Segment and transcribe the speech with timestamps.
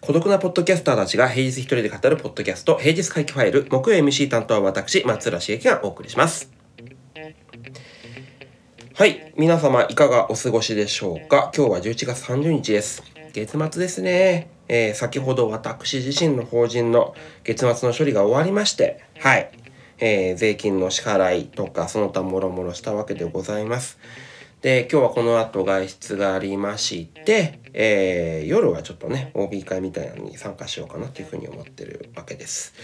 [0.00, 6.52] 孤独なポッドキャスターたちが平日一人で語るポッドキャスト、平日回帰ファイル、木曜 MC 担当は私、松浦茂樹がお送りします。
[8.94, 9.32] はい。
[9.36, 11.50] 皆様、いかがお過ごしでしょうか？
[11.56, 13.02] 今日は11月30日です。
[13.32, 14.50] 月末ですね。
[14.68, 19.50] えー、先ほど私自身の法人の月末の処理が終わりまして、はい。
[20.04, 24.00] えー、税金の支払いとか、その他もろもろしたわけでございます。
[24.60, 32.74] で、今日はこの後外出がありまして、えー、夜はちょっとね、OB 会みたいなのに参加しようかなというふうに思ってるわけです。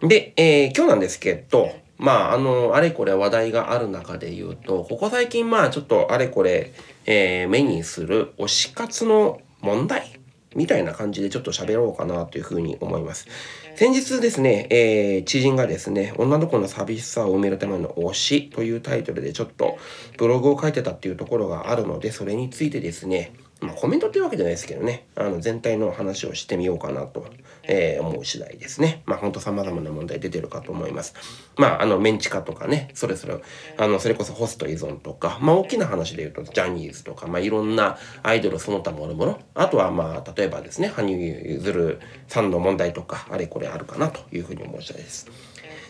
[0.00, 6.72] で、えー、今日なんですけど、まあ、あの、あれこれ話題がある中で言うと、ここ最近まあちょっとあれこれ、
[7.06, 10.18] えー、目にする推し活の問題
[10.56, 13.28] みたいな感じでちょっと喋ろうかなというふうに思います。
[13.76, 19.78] 先日ですね、えー、知人がですね、女の子の寂しさを埋めるための推しというタイトルでちょっと
[20.18, 27.26] ブログを書いてたっていうところがあるので、それについてですね、まあ、コメントっていうわけじゃないですけどね、あの全体の話をしてみようかなと、
[27.72, 29.02] えー、思う次第ですね。
[29.06, 31.14] まあ本当様々な問題出てるかと思います。
[31.56, 33.40] まああのメンチカとかね、それぞれ、
[33.78, 41.16] あのそれこそホスト依存とか、まあ大きな話で言うとジャニーズとか、まあいろんなアイドルその他もろもろ、あとはまあ例えばですね、羽生
[41.58, 45.30] 結弦さんの問題とか、あれこれあるかなというふうに思う次第です。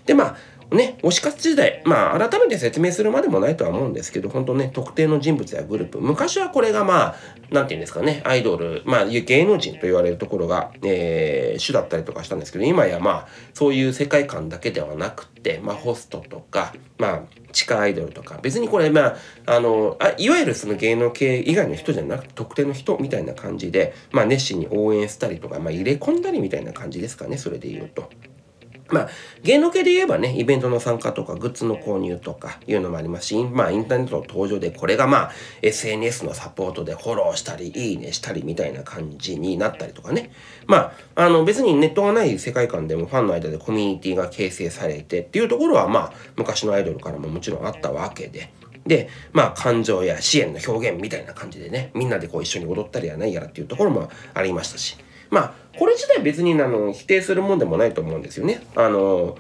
[0.05, 0.37] でまあ
[0.73, 7.17] ね、推し活時代、まあ、改めて説明するまでもないとは思うんですけど、本当ね、特定の人物やグループ、昔はこれがまあ、
[7.51, 17.21] なんて言うんですかね、アイドル、まあ、芸能人と言われるところが、えー、主だったりとかしたんですけど、今やまあ、そういう世界観だけではなくて、まあ、ホストとか、まあ、
[17.53, 28.09] 地下アイドルとか、別にこれ、まあ、あの、あいわゆるその芸能系以外の人じゃなくて、特定の人みたいな感じで、まあ、熱心に応援したりとか、まあ、入れ込んだりみたいな感じですかね、それで言うと。
[28.91, 29.09] まあ、
[29.43, 35.33] 芸能系で言えばね、イベントの参加とか、グッズの購入とかいうのもありますし、まあ、インターネットの登場で、これがまあ、
[35.63, 40.33] SNS のサポートでフォローしたり、いいねしたりみたいな感じになったりとかね。
[40.67, 48.53] まあ、あの、別にネットがない世界観でもファンの間でコミュニティが形成されてっていうところは、まあ、昔のアイドルからももちろんあったわけで。
[48.87, 54.97] で、まあ、感情や支援の表現みたいな感じでね、みんなでこう一緒に踊ったりやないやらっていうところもありましたし。
[55.31, 58.63] まあ、これ自体別にあの否定するもんでもないと思うんですよね。
[58.77, 59.39] あの、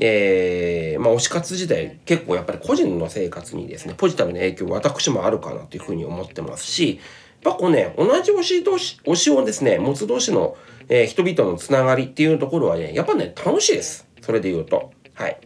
[0.00, 6.98] えー、まあ、推し活自体結構やっぱり個人の生活にですね、ポジティブな影響私もあるかなというふうに思ってますし、
[7.44, 10.56] やっぱこうね、同じ推し同士、推しをですね、持つ同士の、
[10.88, 14.08] えー、人々のつながりっていうところはね、やっぱね、楽しいです。
[14.22, 14.90] それで言うと。
[15.14, 15.38] はい。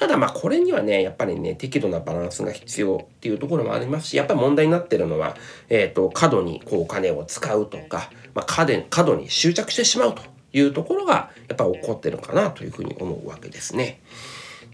[0.00, 5.36] ただまあこれにはね、やっぱりね、適度なバランスが必要っていうところもありますし、やっぱり問題になってるのは、
[5.68, 10.22] えっ、ー、と、過度にこうお金を使うとか、まあ、過度過度に執着してしまうと
[10.54, 14.00] いうところが、やっぱ起こってるかなというふうに思うわけですね。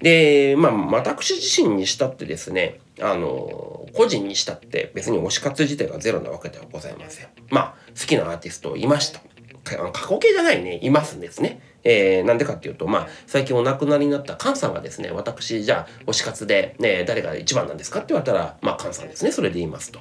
[0.00, 7.26] で、まあ、私自身にしたってですね、あの、個人にしたって別に推し活自体がゼロなわけではございません。
[7.50, 9.20] まあ、好きなアーティストいました。
[9.65, 11.60] 過去形じゃないね、いますんですね。
[11.88, 19.30] えー、なんでかっていうと、まあ、最近お亡くなりになった菅さんがですね、私、じゃあ、推し活で、ね、誰が一番なんですかって言われたら、まあ、菅さんですね。
[19.30, 20.00] それで言いますと。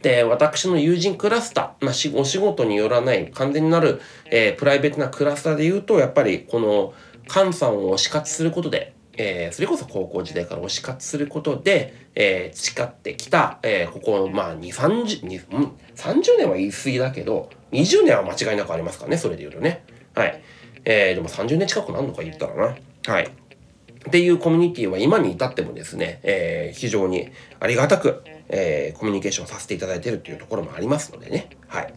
[0.00, 4.00] で、私の友人クラスター、まあ、お仕事によらない完全になる、
[4.30, 6.94] えー、プライベートなクラスターで言うと、やっぱりこの、
[7.28, 19.84] 菅さんを推し活することで、えー、それこそ高校時代から推し活することで、えー、培ってきた、えー、ここ、まあ、2、30、2、30年は言い過ぎだけど、20年は間違いなくありますからね、それで言うとね。
[20.14, 20.42] はい。
[20.84, 22.76] えー、でも30年近く何度か言ったらな。
[23.06, 23.24] はい。
[23.24, 31.50] っていうコミュニティは今に至ってもですね、えー、非常にありがたく、えー、コミュニケーションさせていただいてるっていうところもありますのでね。
[31.68, 31.94] はい。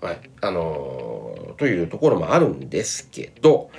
[0.00, 0.20] はい。
[0.40, 3.70] あのー、というところもあるんですけど、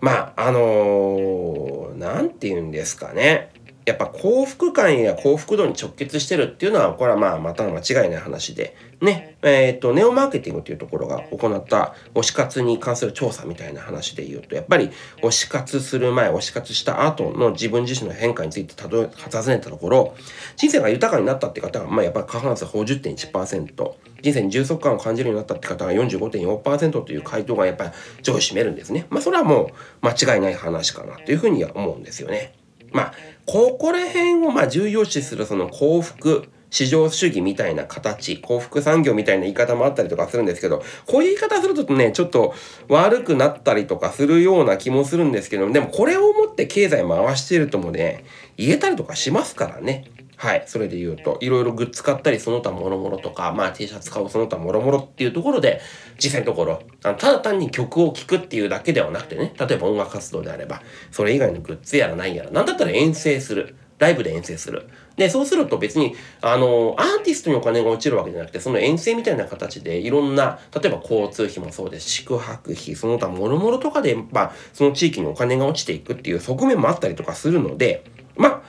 [0.00, 3.50] まあ、あのー、なんて言うんですかね。
[3.86, 14.90] やっぱ幸福感や幸福度に直結してるっていうのは、これはまあ、また間違いない話で、ね、えっ、ー、と、ネオマーケティングっていうところが行った推し活に関する調査みたいな話で言うと、やっぱり
[15.22, 20.14] 推し活する前、推し活した後の自分自身の変化についてたど尋ねたところ、
[20.56, 23.92] 人生が豊かになったって方が、まあやっぱり過半数50.1%、
[24.22, 27.90] 人生に充足感を感じるようになったって方が45.4%という回答がやっぱり
[28.22, 29.06] 上位占めるんですね。
[29.10, 32.63] まあそれはもう間違いない話かなというふうには思うんですよね。
[32.94, 33.14] まあ、
[33.44, 42.54] ここら辺をまあ重要視するその幸福、市場主義みたいな形、幸福産業みたいな言い方もあったりとかするんですけど、こういう言い方するとね、ちょっと
[42.88, 48.24] 悪くなったりとかするような気もするんですけど、でもこれをもって経済回してるともね、
[48.56, 50.04] 言えたりとかしますからね。
[50.44, 50.64] はい。
[50.66, 55.80] それで言うと、いろいろグッズ買ったり、その他もろもろとか、まあ T シャツ買うその他もろもろっていうところで、
[56.22, 63.74] 実際のところ、あのただ単に曲を聴くっていうだけではなくてね、例えば音楽活動であれば、それ以外のグッズやらないやら、なんだったら遠征する。
[63.98, 64.86] ライブで遠征する。
[65.16, 72.10] で、そうすると別に、あの、アーティストにお金が落ちるわけじゃなくて、その遠征みたいな形でいろんな、例えば交通費もそうです。
[72.10, 78.04] 宿泊費、その他諸々とかで、まあ、その地域にお金が落ちていくっていう側面もあったりとかするので、
[78.36, 78.62] まあ、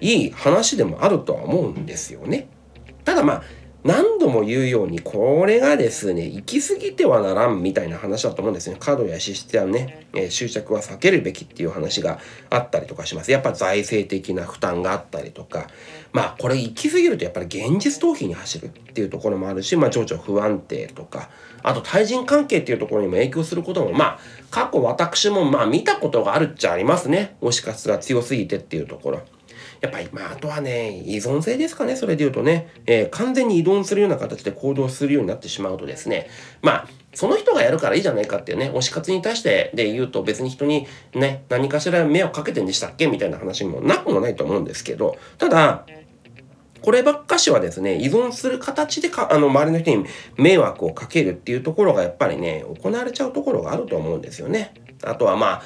[0.00, 2.48] いい話でもあるとは思うんですよね。
[3.04, 3.42] ただまあ、
[3.84, 8.76] 何度も言うように、これがですね、行き過ぎてはならんみたいな話だと思うんですね。
[8.80, 12.18] 過度や支出やね、えー、執着は避けるべきっていう話が
[12.48, 13.30] あったりとかします。
[13.30, 15.68] やっぱ財政的な負担があったりとか、
[16.14, 21.28] まあこれ行き過ぎるとやっぱり現実逃避に走るっていうところもあるし、まあ情緒不安定とか、
[21.62, 24.18] あと対人関係っていうところにも影響することも、まあ
[24.50, 27.36] 過去私もまあ見たことがあるっちゃありますね。
[27.42, 29.20] 推し活が強すぎてっていうところ。
[29.84, 36.30] やっぱり、まあ、あとはね、依存性ですかね、それで言うとね、えー、完全に依存するような形で行動するようになってしまうとですね、
[36.62, 45.84] まあ、その人がやるからいいじゃないかっていうね、推し活に対してで言うと別に人にね、何かしら目をかけてんでしたっけみたいな話もなくもないと思うんですけど、ただ、
[46.84, 50.04] こればっかしはですね、依存する形でか、あの、周りの人に
[50.36, 54.74] 迷惑をかけるっていうところがやっぱりね、行われちゃうところがあると思うんですよね。
[55.02, 55.62] あとはまあ、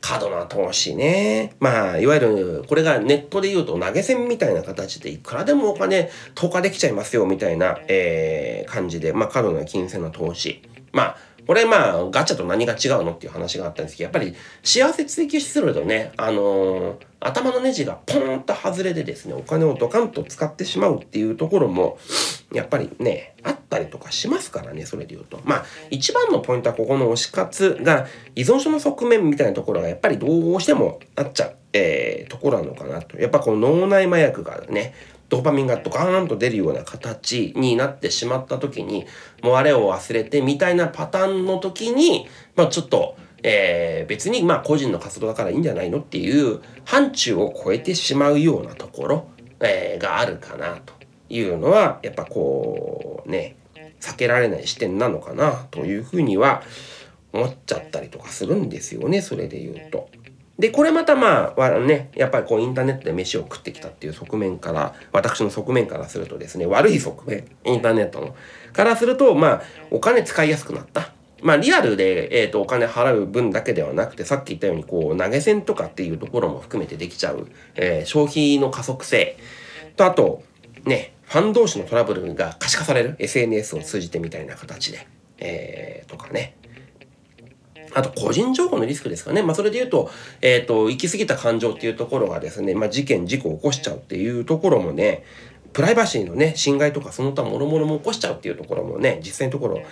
[0.00, 1.52] 過度な投資ね。
[1.60, 10.62] まあ、いわゆる、これがネットで言うと投げ銭みたいな形でいくらでもお金投下できちゃいますよみたいな、えー、感じで、まあ、過度な金銭の投資。
[10.92, 11.16] まあ、
[11.46, 21.98] これまあ、ガチャと何が違うのっていう話があったんですけど、やっぱり幸せ追求するとね、あのー、頭のネジがポンと外れでですね、お金をドカンと使ってしまうっていうところも、
[22.52, 25.40] やっぱりね、あったりとかしますからね、それで言うと。
[25.44, 28.06] まあ、一番のポイントはここの推し活が
[28.36, 33.18] 依存症の側面みたいなところがやっぱりどうしてもあっちゃう、えー、ところなのかなと。
[33.18, 34.94] やっぱこの脳内麻薬がね、
[35.32, 39.06] ドーパミンがドカーンと出るような形になってしまった時に、
[39.42, 49.28] もうあれを忘れてみたいなパターンの時に、まあちょっと、えー、別にまあ個人の活動だからいいんじゃないのっていう範疇を超えてしまうようなところ、
[49.60, 50.92] えー、があるかなと
[51.30, 53.56] いうのは、やっぱこうね、
[54.00, 56.62] 避けられない視点なのかなというふうには
[57.32, 60.10] 思っちゃったりとかするんですよね、それで言うと。
[60.62, 68.36] で、これまたまあ、ね、やっぱりこうインターネットで飯を食ってきたっていう側面から、私の側面からするとですね、悪い側面、インターネットの、
[68.72, 71.14] からすると、まあ、お金使いやすくなった。
[71.42, 79.36] まあ、リアルで、えっ、ー、と、お金払う分だけではなくて、さっき言ったように、こう、投げ銭とかっていうところも含めてできちゃう、えー、消費の加速性
[79.96, 80.44] と、あと、
[80.84, 86.54] ね、ファン同士のトラブルが可視化される SNS を通じてみたいな形で、えー、とかね、
[87.94, 89.42] あと、個人情報のリスクですかね。
[89.42, 90.10] まあ、それで言うと、
[90.40, 95.24] えっ、ー、と、行き過ぎた感情っていうところがですね、まあ、事件、事故を起こしちゃうっていうところもね、
[95.72, 99.82] プライバシーのね、侵害とかその他諸々も起こしちゃうっていうところもね、実際のところ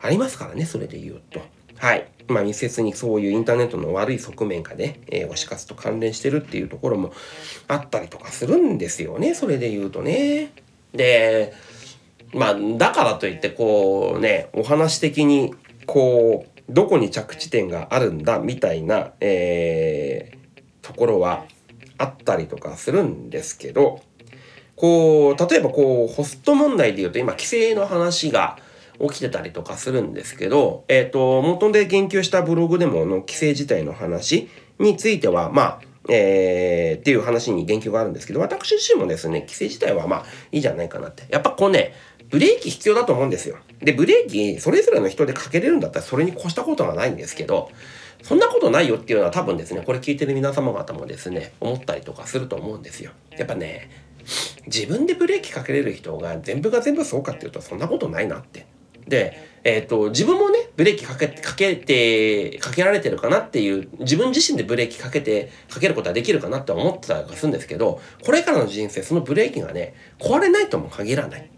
[0.00, 1.40] ありますからね、それで言うと。
[1.76, 2.08] はい。
[2.28, 7.12] まあ密接にそういうインターネットの悪い側面がね、えー、推し活と関連してるっていうところも
[7.68, 10.50] あったりとかするんですよね、それで言うとね。
[10.92, 11.52] で、
[12.32, 15.54] まあ、だからといってこうね、お話的に
[15.86, 21.44] こう、どこに着地点があるんだみたいな、えー、ところは
[21.96, 24.02] あったりとかするんですけど、
[24.76, 28.58] こう、例えばこう、ホスト問題で言うと今、規制の話が
[29.00, 34.48] 起きてたりとかするんですけど、えっ、ー、と、元で言及したブログでもの規制自体の話
[34.78, 41.24] については、まあ、えー、っていう話に言及があるんですけど、私自身もですね、規制自体はまあいいじゃないかなって。
[41.28, 41.94] やっぱこうね、
[42.30, 43.56] ブレーキ必要だと思うんですよ。
[43.80, 47.70] で、ブレーキ、それぞれの人でかけれるんだったらそれに越したことはないんですけど、
[48.22, 53.12] そんなことないよっていうのは多分ですね、これ聞いてる皆様方もですね、思ったりとかすると思うんですよ。
[53.36, 53.90] やっぱね、
[54.66, 58.66] 自分でブレーキかけれる人が全部が全部そうかっていうとそんなことないなって。
[59.06, 71.50] で、えっ、ー、と、自分もね、ブレーキかけ、かけて、かけられてるかなっていう、自分自身でブレーキかけて、かけることはできるかなって思ってたりするんですけど、これからの人生、そのブレーキがね、壊れないとも限らない。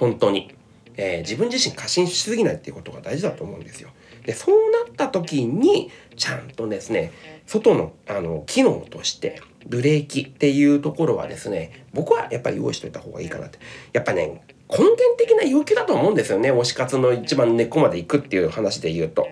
[0.00, 0.52] 本当に。
[0.96, 3.90] えー、自分自身過信しすぎないっていうことが大事だと思うんですよ。
[4.26, 7.12] で、そうなった時に、ちゃんとですね、
[7.46, 13.58] 外の、あの、機能として、ブレーキっていうところはですね、僕はやっぱり用意しといた方がいいかなって。
[13.92, 16.52] やっぱね、根源的な要求だと思うんですよね。
[16.52, 19.26] 推し活の一番根っこまで行くっていう話で言うと。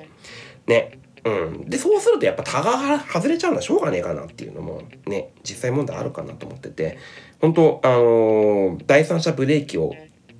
[0.66, 0.98] ね。
[1.24, 1.68] うん。
[1.68, 6.98] で、そうするとやっぱタが外れちゃうのはしょうがねえかなっていうのもね、実際問題あるかなと思ってて、
[7.40, 9.94] 本当あのー、第三者ブレーキを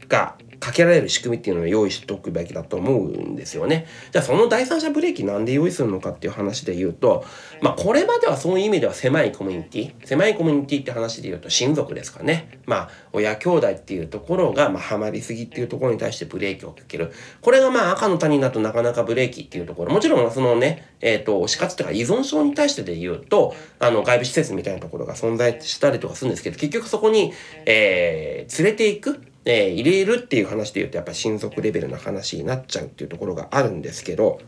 [0.08, 3.86] がかけられる仕組みっていうのを用意しておくべきだと思うんですよね。
[4.10, 7.24] じゃあその第三者ブレーキなんで用意するのかっていう話で言うと、
[7.62, 12.60] まあこれまではそういう意味では狭いコミュニティ、狭いコミュニティって話で言うと親族ですかね。
[12.66, 17.12] まあ親兄弟っていうところがまあハマりすぎっていうところに対してブレーキをかける。
[17.40, 27.32] これがまあ赤の他人だとなかなかブレーキっていうところ、もちろんそのね、えっ、ー、と、死活とか依存症に対してで言うと、あの外部施設みたいなところが存在したりとかするんですけど、結局そこに、
[27.64, 34.40] えー、連れていくえー、入れるっていう話で言うとやっぱり親族レベルの話になっちゃうっていうところがあるんですけど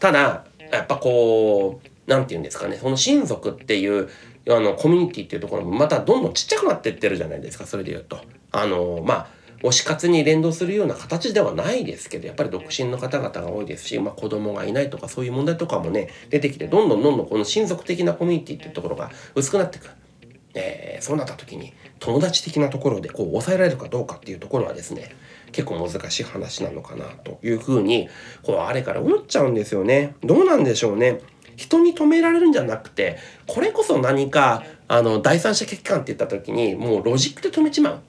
[0.00, 4.08] ただやっぱこう何て言うんですかねその親族っていう
[4.48, 8.18] あのコミュニティっていうところもまたどんどんちっちゃくなってってるじゃないですかそれで言うと。
[8.52, 9.28] あのまあ
[9.62, 19.90] 推し活に連動するような形ではないですけどやっぱり独身の方々が多いですし、まあ、子供がいないとかそういう問題とかもね出てきてどんどんどんどんこの親族的なコミュニティっていうところが薄くなっていく。
[20.58, 25.14] えー、そうなった時に友達的なところでこう抑えられるかどうかっていうところはですね
[25.52, 28.08] 結構難しい話なのかなというふうに
[28.42, 30.14] こうあれから思っちゃうんですよね。
[30.22, 31.20] どうなんでしょうね。
[31.56, 38.00] 人に止められるんじゃなくてこれこそ何かあの第三者欠陥って言った時にもうロジックで止めちまう。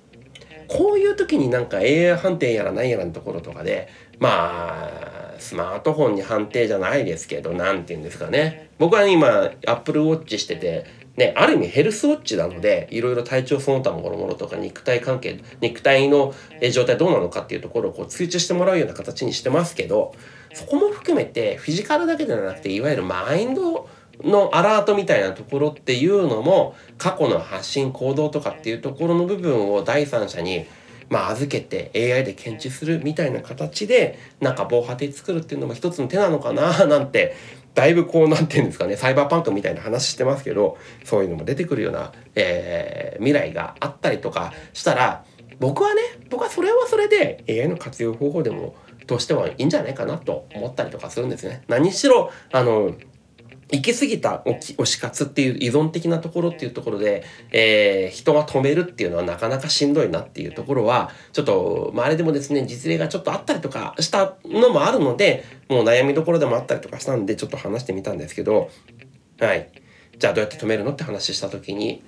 [0.68, 3.88] こういう時になんか AI 判定やら何やらのところとかで
[4.20, 10.86] まあスマートフォンに判定じゃないですけど何て言うんですかね僕は今 Apple Watch してて
[11.18, 16.34] ね、ある意味ヘルスウォッチなので、いろいろ体調その他もろもろとか肉体関係、肉体の
[16.72, 20.14] 状態どうなのかっていうところをこう通知してもらうような形にしてますけど、
[20.54, 23.90] そこも含めてフィジカルだけではなくて、いわゆるマインド
[24.24, 30.68] のアラートみたいなところっていうのも、過去の発信行動とかっていうところの部分を第三者に
[31.10, 37.36] まあ、預けて AI で検知するみたいな形でなんか防波堤作るっていうのも一つの手なのかななんて
[37.78, 45.24] だいぶこうなんていうんですかねサイバーパンクみたいな話してますけどそういうのも出てくるような、えー、未来があったりとかしたら
[45.60, 48.74] 僕はね僕はそれはそれで AI の活用方法でも
[49.06, 51.62] としてはいいんじゃないかなと思ったりとかするんですね。
[51.68, 52.96] 何しろあの
[53.72, 68.70] 行き過ぎた推し活っていう依存的なところっていうところで、えー、人が止めるっていうのはなかなかしんどいなっていうところは、ちょっと、まあ、あれでもですね、実例がちょっとあったりとかしたのもあるので、もう悩みどころでもあったりとかしたんで、ちょっと話してみたんですけど、
[69.40, 69.70] はい。
[70.18, 72.04] じゃあどうやって止めるのって話した時に、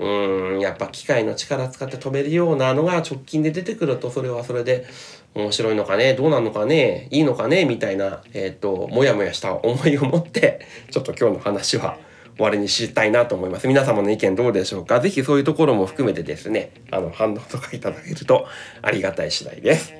[0.00, 4.86] うーん、やっぱ機械の力使って止めるようなのが直近で出てくると、それはそれで、
[5.34, 6.14] 面白いのかね？
[6.14, 7.08] どうなのかね？
[7.10, 7.64] いいのかね？
[7.64, 10.60] みたいな、えっ、ー、と、もやもやした思いを持って、
[10.90, 11.98] ちょっと今日の話は
[12.36, 13.66] 終わりにしたいなと思います。
[13.66, 15.00] 皆様の意見どうでしょうか？
[15.00, 18.46] ぜひそういうところも含めてですね、あの、反応とかいただけると
[18.80, 19.94] ありがたい次第です。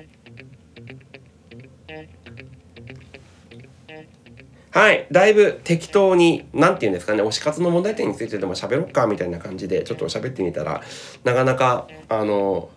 [4.71, 5.07] はい。
[5.09, 10.81] だいぶ適当に、なんて言うんですかね、推し活の問題点についてでも喋ろっか、みたいな感じで、ちょっと喋ってみたら、
[11.23, 12.69] なかなか、あの、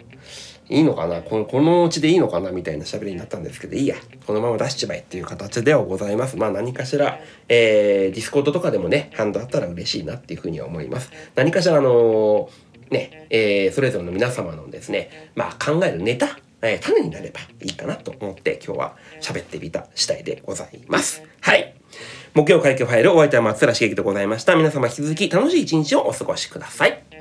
[0.68, 1.22] いいのかな？
[1.22, 2.50] このこのうちでいいのかな？
[2.50, 3.96] みたいな喋りになったんですけどいいや
[4.26, 21.22] このまま出しちまえっていう形ではございますまあ何かしら、えー、ディスコードとかでもね反応あったら嬉しいなっていうふうには思います何かしらあのー、ね、えー、それぞれの皆様のですねまあ考えるネタえー、種になればいいかなと思って今日は喋ってみた次第でございます。
[21.40, 21.72] はい。
[22.34, 24.56] 木曜会計ファイルお相手は松浦茂樹でございました。
[24.56, 27.17] 皆様引き続き楽しい一日をお過ごしください。